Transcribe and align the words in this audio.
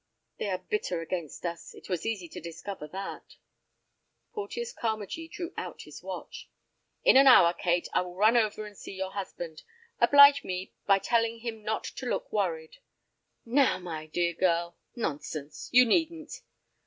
"They 0.39 0.49
are 0.49 0.57
bitter 0.57 1.01
against 1.01 1.45
us. 1.45 1.75
It 1.75 1.87
was 1.87 2.07
easy 2.07 2.27
to 2.29 2.41
discover 2.41 2.87
that." 2.87 3.35
Porteus 4.33 4.73
Carmagee 4.73 5.29
drew 5.29 5.53
out 5.57 5.83
his 5.83 6.01
watch. 6.01 6.49
"In 7.03 7.17
an 7.17 7.27
hour, 7.27 7.53
Kate, 7.53 7.87
I 7.93 8.01
will 8.01 8.15
run 8.15 8.35
over 8.35 8.65
and 8.65 8.75
see 8.75 8.93
your 8.93 9.11
husband. 9.11 9.61
Oblige 9.99 10.43
me 10.43 10.73
by 10.87 10.97
telling 10.97 11.41
him 11.41 11.61
not 11.61 11.83
to 11.83 12.07
look 12.07 12.33
worried. 12.33 12.77
Now, 13.45 13.77
my 13.77 14.07
dear 14.07 14.33
girl, 14.33 14.75
nonsense, 14.95 15.69
you 15.71 15.85
needn't." 15.85 16.41